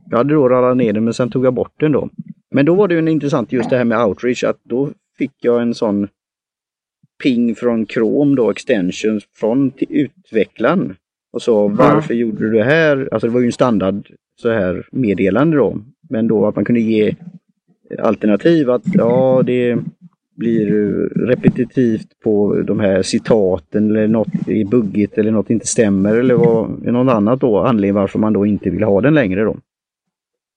[0.10, 2.10] jag hade då radat ner den men sen tog jag bort den då.
[2.52, 5.32] Men då var det ju en intressant just det här med outreach att då fick
[5.42, 6.08] jag en sån
[7.24, 10.96] ping från Chrome då, extensions från utvecklaren.
[11.34, 12.22] Och så varför mm.
[12.22, 13.10] gjorde du det här?
[13.12, 14.08] Alltså det var ju en standard
[14.42, 15.78] så här meddelande då.
[16.10, 17.16] Men då att man kunde ge
[18.00, 19.78] alternativ att ja det
[20.36, 20.66] blir
[21.16, 26.84] repetitivt på de här citaten eller något är buggigt eller något inte stämmer eller vad
[26.84, 29.58] något annat då anledning varför man då inte vill ha den längre då.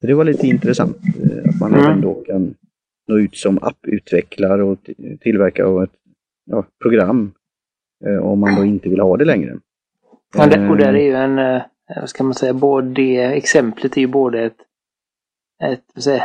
[0.00, 1.84] Det var lite intressant eh, att man mm.
[1.84, 2.54] även då kan
[3.08, 4.78] nå ut som apputvecklare och
[5.20, 5.92] tillverkare av ett
[6.46, 7.32] ja, program
[8.06, 9.58] eh, om man då inte vill ha det längre.
[10.34, 11.62] Ja, det, och där är ju en, eh,
[12.00, 14.58] vad ska man säga, både exemplet är ju både ett,
[15.64, 16.24] ett säga,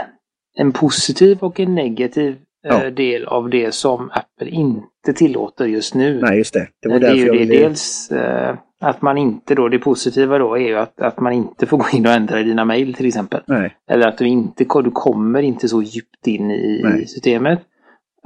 [0.55, 2.83] en positiv och en negativ ja.
[2.83, 6.21] Eh, del av det som Apple inte tillåter just nu.
[6.21, 6.67] Nej, just det.
[6.81, 7.59] Det, var det är ju det ville...
[7.59, 11.65] dels eh, att man inte då, det positiva då är ju att, att man inte
[11.65, 13.41] får gå in och ändra i dina mejl till exempel.
[13.45, 13.77] Nej.
[13.87, 17.59] Eller att du inte du kommer inte så djupt in i, i systemet.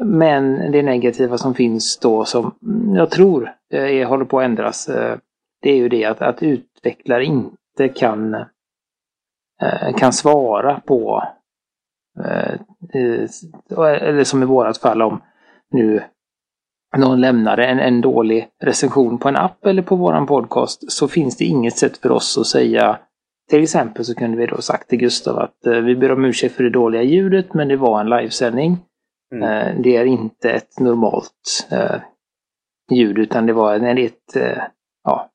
[0.04, 2.56] Men det negativa som finns då som
[2.96, 4.90] jag tror eh, är, håller på att ändras.
[4.90, 5.18] Eh,
[5.62, 8.34] det är ju det att, att utvecklare inte kan,
[9.62, 11.24] eh, kan svara på
[13.80, 15.22] eller som i vårat fall om
[15.72, 16.02] nu
[16.98, 21.38] någon lämnar en, en dålig recension på en app eller på våran podcast så finns
[21.38, 23.00] det inget sätt för oss att säga
[23.50, 26.64] till exempel så kunde vi då sagt till Gustav att vi ber om ursäkt för
[26.64, 28.78] det dåliga ljudet men det var en livesändning.
[29.36, 29.44] Mm.
[29.44, 32.02] Eh, det är inte ett normalt eh,
[32.92, 34.64] ljud utan det var en, ett, eh,
[35.04, 35.30] ja.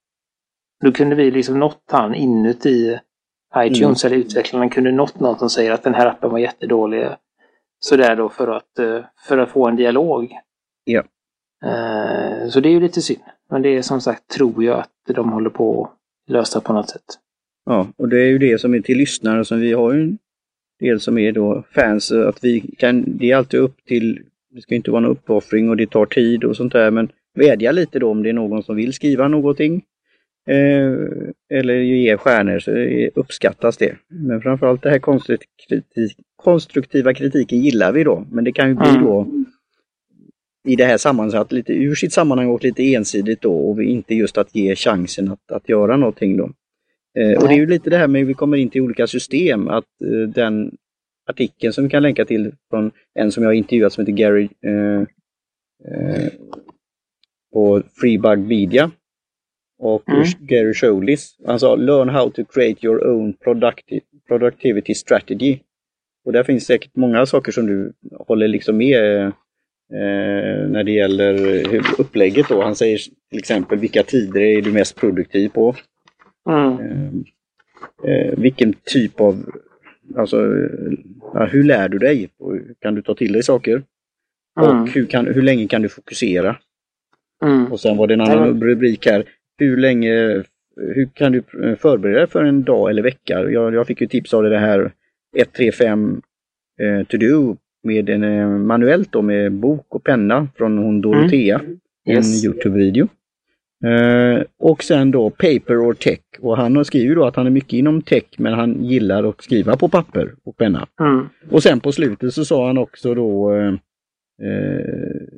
[0.85, 2.99] Då kunde vi liksom nått han inuti
[3.57, 4.13] iTunes mm.
[4.13, 7.09] eller utvecklaren kunde nått någon som säger att den här appen var jättedålig.
[7.79, 10.39] Sådär då för att, eh, för att få en dialog.
[10.85, 11.03] Ja.
[11.65, 13.21] Eh, så det är ju lite synd.
[13.51, 16.91] Men det är som sagt, tror jag, att de håller på att lösa på något
[16.91, 17.05] sätt.
[17.67, 20.17] Ja, och det är ju det som är till lyssnare som vi har ju
[20.83, 24.21] del som är då fans, att vi kan, det är alltid upp till,
[24.51, 27.73] det ska inte vara någon uppoffring och det tar tid och sånt där, men vädja
[27.73, 29.83] lite då om det är någon som vill skriva någonting.
[30.49, 30.93] Eh,
[31.59, 32.71] eller ge stjärnor så
[33.21, 33.97] uppskattas det.
[34.09, 35.01] Men framförallt det här
[36.37, 39.05] konstruktiva kritiken gillar vi då, men det kan ju bli mm.
[39.05, 39.42] då
[40.69, 44.39] i det här sammanhanget lite ur sitt sammanhang och lite ensidigt då och inte just
[44.39, 46.51] att ge chansen att, att göra någonting då.
[47.19, 49.07] Eh, och det är ju lite det här med att vi kommer in till olika
[49.07, 50.71] system, att, eh, den,
[51.27, 54.49] artikeln som vi kan länka till från en som jag har intervjuat som heter Gary
[54.67, 55.01] eh,
[55.93, 56.33] eh,
[57.53, 58.91] på Freebug Media.
[59.79, 60.25] Och mm.
[60.39, 61.37] Gary Scholis.
[61.47, 65.59] Han sa Learn how to create your own producti productivity strategy.
[66.25, 69.33] Och där finns säkert många saker som du håller liksom med
[69.93, 71.65] eh, när det gäller
[72.01, 72.63] upplägget då.
[72.63, 72.99] Han säger
[73.31, 75.77] till exempel vilka tider är du mest produktiv på?
[76.49, 76.79] Mm.
[78.05, 79.45] Eh, eh, vilken typ av,
[80.17, 80.37] alltså
[81.35, 82.29] ja, hur lär du dig?
[82.81, 83.83] Kan du ta till dig saker?
[84.61, 84.83] Mm.
[84.83, 86.57] Och hur, kan, hur länge kan du fokusera?
[87.45, 87.73] Mm.
[87.73, 89.25] Och sen var det en annan rubrik här.
[89.59, 90.45] Hur länge,
[90.77, 91.43] hur kan du
[91.79, 93.51] förbereda dig för en dag eller vecka?
[93.51, 94.93] Jag, jag fick ju tips av det här
[95.37, 96.23] 135
[96.81, 101.59] eh, to do med en eh, manuellt då med bok och penna från hon Dorotea.
[101.59, 101.79] Mm.
[102.09, 102.45] Yes.
[102.45, 103.09] En Youtube-video.
[103.85, 106.21] Eh, och sen då paper or tech.
[106.41, 109.77] Och han skriver då att han är mycket inom tech men han gillar att skriva
[109.77, 110.87] på papper och penna.
[111.01, 111.27] Mm.
[111.51, 113.73] Och sen på slutet så sa han också då eh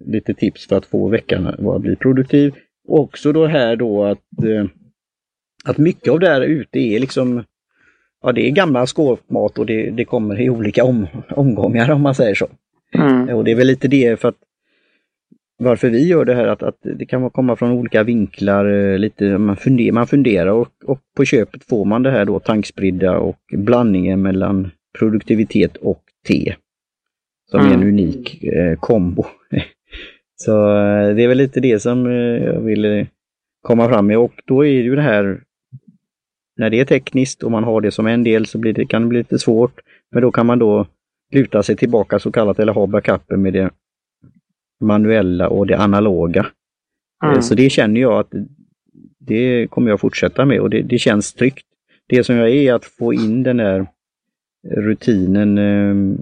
[0.06, 2.54] lite tips för att få veckan att bli produktiv.
[2.88, 4.22] Och också då här då att,
[5.64, 7.44] att mycket av det här ute är liksom
[8.24, 12.14] Ja det är gamla skåpmat och det, det kommer i olika om, omgångar om man
[12.14, 12.48] säger så.
[12.94, 13.36] Mm.
[13.36, 14.38] Och det är väl lite det för att
[15.58, 19.38] varför vi gör det här att, att det kan komma från olika vinklar, eh, lite,
[19.38, 23.38] man, funder, man funderar och, och på köpet får man det här då tankspridda och
[23.52, 26.54] blandningen mellan produktivitet och te.
[27.50, 27.72] Som mm.
[27.72, 27.94] är en mm.
[27.94, 29.24] unik eh, kombo.
[30.36, 33.06] Så eh, det är väl lite det som eh, jag ville
[33.62, 35.40] komma fram med och då är ju det här
[36.56, 39.02] när det är tekniskt och man har det som en del så blir det, kan
[39.02, 39.80] det bli lite svårt.
[40.12, 40.86] Men då kan man då
[41.32, 43.70] luta sig tillbaka så kallat eller ha backupen med det
[44.80, 46.46] manuella och det analoga.
[47.24, 47.42] Mm.
[47.42, 48.32] Så det känner jag att
[49.18, 51.66] det kommer jag fortsätta med och det, det känns tryggt.
[52.08, 53.86] Det som jag är att få in den där
[54.68, 56.18] rutinen eh,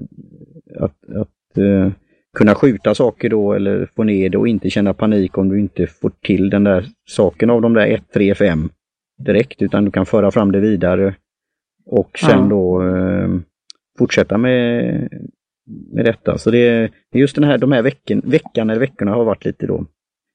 [0.85, 1.91] att, att uh,
[2.39, 5.87] kunna skjuta saker då eller få ner det och inte känna panik om du inte
[5.87, 8.69] får till den där saken av de där 1, 3, 5
[9.25, 11.15] direkt utan du kan föra fram det vidare
[11.87, 12.49] och sen mm.
[12.49, 13.41] då uh,
[13.99, 15.09] fortsätta med,
[15.93, 16.39] med detta.
[16.39, 19.67] Så det är just den här, de här veckan, veckan eller veckorna har varit lite
[19.67, 19.87] då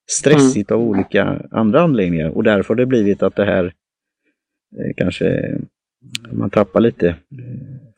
[0.09, 0.81] stressigt mm.
[0.81, 3.65] av olika andra anledningar och därför har det blivit att det här
[4.77, 5.57] eh, kanske
[6.31, 7.15] man tappar lite eh,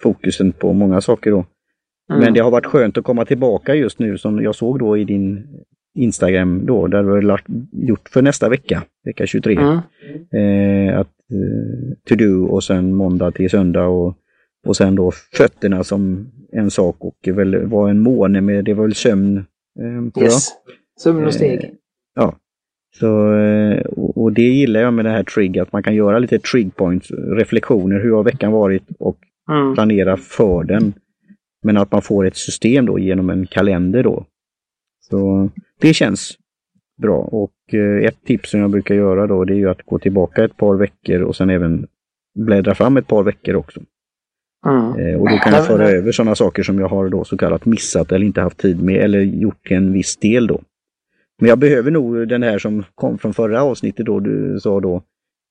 [0.02, 1.46] fokusen på många saker då.
[2.10, 2.22] Mm.
[2.22, 5.04] Men det har varit skönt att komma tillbaka just nu som jag såg då i
[5.04, 5.48] din
[5.96, 9.56] Instagram då, där du har lagt, gjort för nästa vecka, vecka 23.
[9.56, 10.90] Mm.
[10.90, 14.16] Eh, att eh, to do och sen måndag till söndag och,
[14.68, 18.84] och sen då fötterna som en sak och väl var en måne med, det var
[18.84, 19.38] väl sömn?
[19.80, 20.50] Eh, yes,
[21.00, 21.64] sömn och steg.
[21.64, 21.70] Eh,
[22.16, 22.36] ja.
[23.00, 26.40] Så, eh, och det gillar jag med det här trigg, att man kan göra lite
[26.40, 29.18] trigg points, reflektioner, hur har veckan varit och
[29.52, 29.74] mm.
[29.74, 30.94] planera för den.
[31.64, 34.26] Men att man får ett system då genom en kalender då.
[35.10, 36.38] Så det känns
[37.02, 40.00] bra och eh, ett tips som jag brukar göra då det är ju att gå
[40.00, 41.88] tillbaka ett par veckor och sen även
[42.40, 43.82] bläddra fram ett par veckor också.
[44.66, 45.00] Mm.
[45.00, 47.66] Eh, och då kan jag föra över sådana saker som jag har då så kallat
[47.66, 50.62] missat eller inte haft tid med eller gjort till en viss del då.
[51.42, 54.96] Men jag behöver nog den här som kom från förra avsnittet då du sa då,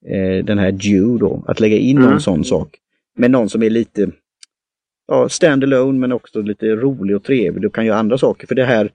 [0.06, 2.10] eh, den här due då, att lägga in mm.
[2.10, 2.76] någon sån sak.
[3.16, 4.10] Men någon som är lite
[5.08, 8.46] ja, standalone men också lite rolig och trevlig och kan göra andra saker.
[8.46, 8.90] För det här,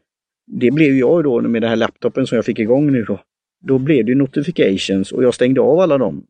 [0.47, 3.19] det blev jag då med den här laptopen som jag fick igång nu då.
[3.67, 6.25] Då blev det notifications och jag stängde av alla dem.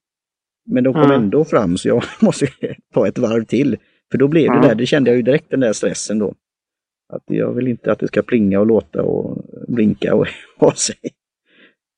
[0.66, 1.22] Men de kom mm.
[1.22, 2.48] ändå fram så jag måste
[2.94, 3.78] ta ett varv till.
[4.12, 4.68] För då blev det mm.
[4.68, 6.34] där, det kände jag ju direkt den där stressen då.
[7.14, 10.96] Att jag vill inte att det ska plinga och låta och blinka och ha sig.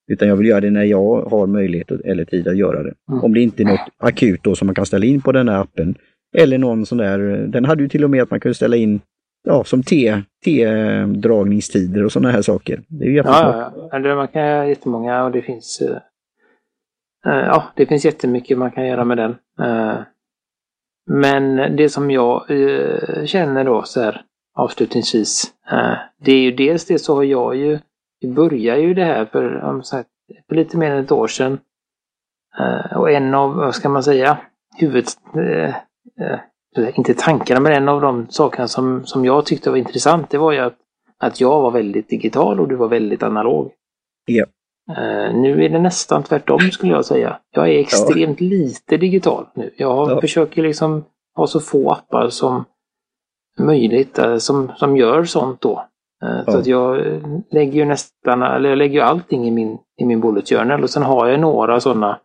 [0.07, 2.93] Utan jag vill göra det när jag har möjlighet eller tid att göra det.
[3.11, 3.23] Mm.
[3.23, 5.61] Om det inte är något akut då som man kan ställa in på den här
[5.61, 5.95] appen.
[6.37, 9.01] Eller någon sån där, den hade ju till och med att man kunde ställa in
[9.45, 12.81] ja, som T-dragningstider och sådana här saker.
[12.87, 14.15] Det är ju ja, ja, ja.
[14.15, 15.97] Man kan göra jättemånga och det finns uh,
[17.23, 19.35] ja, det finns jättemycket man kan göra med den.
[19.59, 19.97] Eh,
[21.11, 22.45] men det som jag
[23.25, 24.21] känner då så här
[24.57, 25.53] avslutningsvis.
[26.17, 27.79] det är ju dels det så har jag ju,
[28.19, 30.05] vi började ju det här för, um, här,
[30.49, 31.59] för lite mer än ett år sedan.
[32.95, 34.37] och en av, vad ska man säga,
[34.79, 35.05] huvud,
[36.77, 40.51] inte tankarna, men en av de sakerna som, som jag tyckte var intressant, det var
[40.51, 40.75] ju att,
[41.19, 43.71] att jag var väldigt digital och du var väldigt analog.
[44.25, 44.45] Ja.
[44.89, 47.39] Uh, nu är det nästan tvärtom skulle jag säga.
[47.51, 48.47] Jag är extremt ja.
[48.47, 49.73] lite digital nu.
[49.77, 50.21] Jag ja.
[50.21, 52.65] försöker liksom ha så få appar som
[53.59, 55.85] möjligt uh, som, som gör sånt då.
[56.23, 56.51] Uh, ja.
[56.51, 57.01] Så att jag
[57.51, 60.89] lägger ju nästan, eller jag lägger ju allting i min, i min bullet journal och
[60.89, 62.19] sen har jag några sådana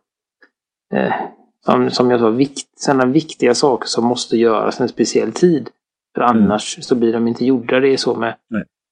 [1.65, 5.69] som, som jag sa, vikt, sådana viktiga saker som måste göras en speciell tid.
[6.15, 6.43] För mm.
[6.43, 6.83] annars mm.
[6.83, 7.79] så blir de inte gjorda.
[7.79, 8.35] Det är så med,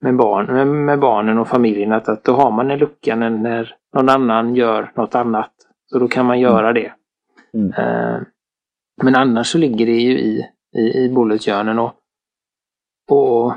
[0.01, 3.29] med, barn, med, med, barnen och familjen att, att då har man en lucka när,
[3.29, 5.51] när någon annan gör något annat.
[5.91, 6.91] Så då kan man göra det.
[7.53, 7.73] Mm.
[7.73, 8.21] Eh,
[9.03, 10.45] men annars så ligger det ju i,
[10.77, 11.93] i, i bulletjörnen och,
[13.09, 13.53] och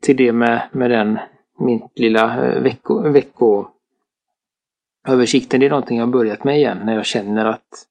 [0.00, 1.18] till det med, med den
[1.58, 5.60] min lilla eh, vecko, veckoöversikten.
[5.60, 7.86] Det är någonting jag börjat med igen när jag känner att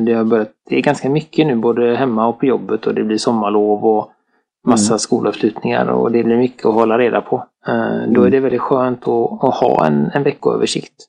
[0.00, 0.52] det har börjat.
[0.68, 4.12] Det är ganska mycket nu både hemma och på jobbet och det blir sommarlov och
[4.66, 4.98] massa mm.
[4.98, 7.46] skolavslutningar och det blir mycket att hålla reda på.
[7.66, 8.14] Eh, mm.
[8.14, 11.08] Då är det väldigt skönt att, att ha en, en veckoöversikt.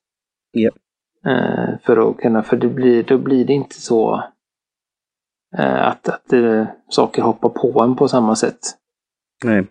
[0.57, 0.73] Yep.
[1.25, 4.23] Eh, för att kunna, för det blir, då blir det inte så
[5.57, 8.59] eh, att, att eh, saker hoppar på en på samma sätt.
[9.43, 9.67] Nej.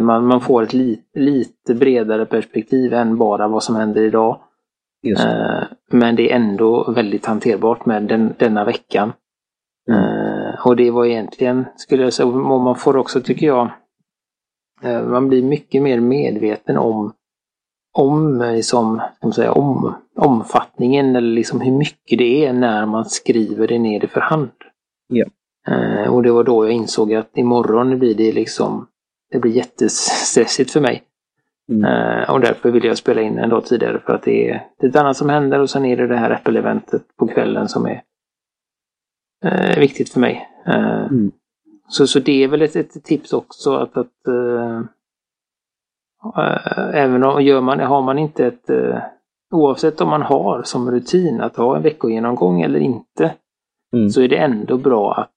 [0.00, 4.40] Man, man får ett li, lite bredare perspektiv än bara vad som händer idag.
[5.90, 9.12] Men det är ändå väldigt hanterbart med den, denna veckan.
[9.90, 10.54] Mm.
[10.64, 13.70] Och det var egentligen, skulle jag säga, och man får också, tycker jag,
[15.06, 17.12] man blir mycket mer medveten om
[17.98, 23.04] om, liksom, ska man säga, om omfattningen eller liksom hur mycket det är när man
[23.04, 24.50] skriver det ner för hand.
[25.68, 28.86] Eh, och det var då jag insåg att imorgon blir det liksom,
[29.32, 31.02] det blir jättestressigt för mig.
[31.72, 31.84] Mm.
[31.84, 34.96] Eh, och därför vill jag spela in en dag tidigare för att det är, ett
[34.96, 38.02] annat som händer och sen är det det här Apple-eventet på kvällen som är
[39.44, 40.48] eh, viktigt för mig.
[40.66, 41.32] Eh, mm.
[41.88, 44.80] så, så det är väl ett, ett tips också att, att eh,
[46.24, 48.98] Eh, även om gör man, har man inte ett, eh,
[49.52, 53.34] oavsett om man har som rutin att ha en veckogenomgång eller inte,
[53.92, 54.10] mm.
[54.10, 55.32] så är det ändå bra att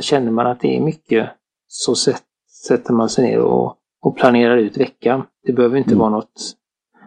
[0.00, 1.30] känner man att det är mycket
[1.66, 1.94] så
[2.68, 5.22] sätter man sig ner och, och planerar ut veckan.
[5.46, 5.98] Det behöver inte mm.
[5.98, 6.56] vara något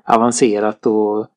[0.04, 1.28] avancerat och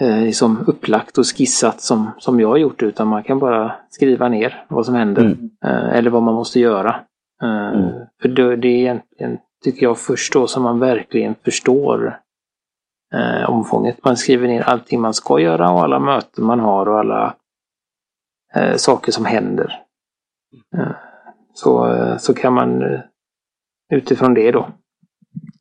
[0.00, 4.28] eh, liksom upplagt och skissat som, som jag har gjort utan man kan bara skriva
[4.28, 5.50] ner vad som händer mm.
[5.64, 7.00] eh, eller vad man måste göra.
[7.42, 7.90] Eh, mm.
[8.22, 12.20] För det, det, är egentligen tycker jag, först då som man verkligen förstår
[13.14, 14.04] eh, omfånget.
[14.04, 17.34] Man skriver ner allting man ska göra och alla möten man har och alla
[18.54, 19.82] eh, saker som händer.
[20.76, 20.90] Eh,
[21.54, 22.82] så, eh, så kan man
[23.90, 24.68] utifrån det då,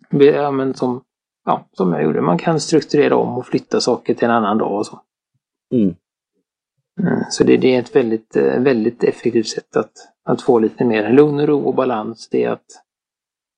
[0.10, 1.04] ja, men som,
[1.46, 4.78] ja, som jag gjorde, man kan strukturera om och flytta saker till en annan dag
[4.78, 5.02] och så.
[5.74, 5.96] Mm.
[7.00, 9.92] mm så det, det, är ett väldigt, eh, väldigt effektivt sätt att,
[10.24, 12.30] att få lite mer lugn och ro och balans.
[12.32, 12.84] Det är att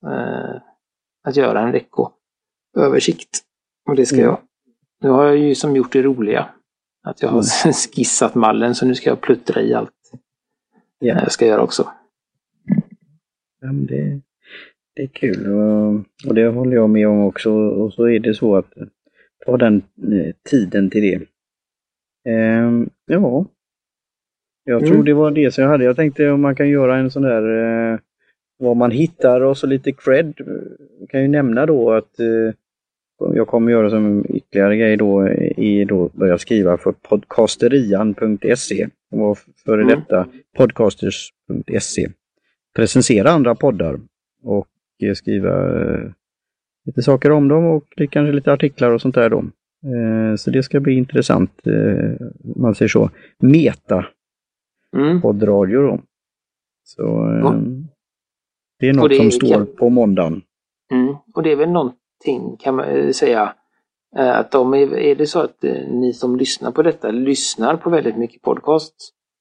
[0.06, 0.62] eh,
[1.24, 3.44] att göra en veckoöversikt.
[3.90, 4.28] Och det ska mm.
[4.28, 4.40] jag.
[5.02, 6.50] Nu har jag ju som gjort det roliga.
[7.04, 7.74] Att jag har mm.
[7.96, 10.12] skissat mallen så nu ska jag pluttra i allt
[11.00, 11.20] ja.
[11.20, 11.92] jag ska göra också.
[13.60, 14.22] Ja, det,
[15.00, 15.94] det är kul och,
[16.28, 17.52] och, det håller jag med om också.
[17.52, 18.74] Och så är det så att
[19.46, 21.16] ta den eh, tiden till det.
[22.32, 22.72] Eh,
[23.06, 23.46] ja,
[24.64, 25.06] jag tror mm.
[25.06, 25.84] det var det som jag hade.
[25.84, 28.00] Jag tänkte om man kan göra en sån där eh,
[28.58, 30.34] vad man hittar och så lite cred.
[31.00, 32.54] Jag kan ju nämna då att eh,
[33.36, 39.82] jag kommer göra som ytterligare grej då i då börja skriva för podcasterian.se och före
[39.82, 40.00] mm.
[40.00, 42.08] detta podcasters.se.
[42.78, 44.00] Recensera andra poddar
[44.44, 44.79] och eh,
[45.16, 46.12] skriva eh,
[46.86, 49.40] lite saker om dem och kanske lite artiklar och sånt där då.
[49.86, 54.06] Eh, så det ska bli intressant, eh, man säger så, meta
[54.98, 55.22] mm.
[55.22, 56.02] poddradio då.
[56.84, 57.88] Så, mm.
[58.80, 59.68] Det är något det som står kan...
[59.68, 60.42] på måndagen.
[60.92, 61.16] Mm.
[61.34, 63.54] Och det är väl någonting kan man eh, säga
[64.18, 67.90] eh, att om är det så att eh, ni som lyssnar på detta lyssnar på
[67.90, 68.96] väldigt mycket podcast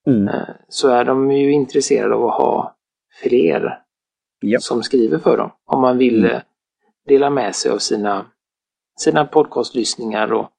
[0.07, 0.29] mm.
[0.69, 2.77] så är de ju intresserade av att ha
[3.23, 3.79] fler
[4.43, 4.63] yep.
[4.63, 5.51] som skriver för dem.
[5.65, 6.41] Om man vill mm.
[7.07, 8.27] dela med sig av sina,
[8.99, 10.51] sina podcastlyssningar och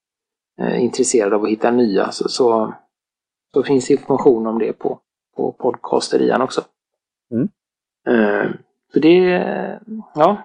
[0.60, 2.74] är intresserad av att hitta nya så, så,
[3.54, 5.00] så finns information om det på,
[5.36, 6.64] på podcasterian också.
[7.30, 7.48] Mm.
[8.92, 9.18] Så det,
[10.14, 10.36] ja.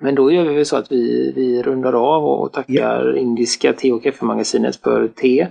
[0.00, 3.22] Men då gör vi väl så att vi, vi rundar av och tackar yeah.
[3.22, 5.48] indiska te och kaffemagasinet för te.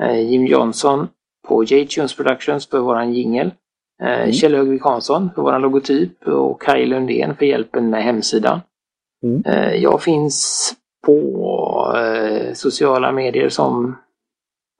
[0.00, 1.08] Eh, Jim Johnson
[1.48, 3.50] på J-Tunes Productions för våran jingel.
[4.02, 4.32] Eh, mm.
[4.32, 8.60] Kjell Högvik Hansson för våran logotyp och Kaj Lundén för hjälpen med hemsidan.
[9.22, 9.42] Mm.
[9.46, 10.72] Eh, jag finns
[11.06, 13.96] på eh, sociala medier som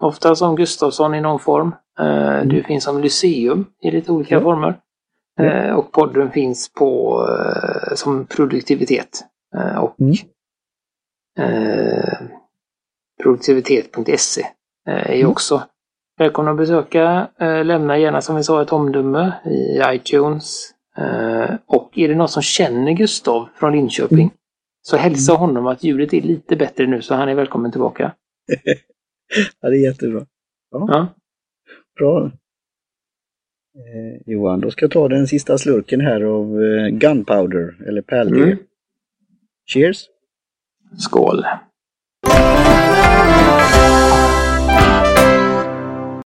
[0.03, 1.75] ofta som Gustafsson i någon form.
[2.01, 2.49] Mm.
[2.49, 4.45] Du finns som Lyceum i lite olika mm.
[4.45, 4.81] former.
[5.41, 5.77] Mm.
[5.77, 7.21] Och podden finns på
[7.95, 9.25] som produktivitet.
[9.81, 10.15] Och mm.
[13.23, 14.47] produktivitet.se
[14.87, 15.31] är mm.
[15.31, 15.63] också
[16.19, 17.29] välkomna att besöka.
[17.41, 20.75] Lämna gärna som vi sa ett omdöme i iTunes.
[21.67, 24.31] Och är det någon som känner Gustav från Linköping
[24.83, 25.41] så hälsa mm.
[25.41, 28.15] honom att ljudet är lite bättre nu så han är välkommen tillbaka.
[29.61, 30.27] ja, det är jättebra.
[30.71, 30.87] Ja.
[30.89, 31.07] ja.
[31.99, 32.31] Bra.
[33.75, 38.43] Eh, Johan, då ska jag ta den sista slurken här av eh, Gunpowder, eller pärlde.
[38.43, 38.59] Mm.
[39.73, 40.07] Cheers!
[40.99, 41.45] Skål!